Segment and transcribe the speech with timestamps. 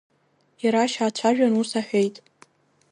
[0.63, 2.15] Ирашь аацәажәан ус аҳәеит…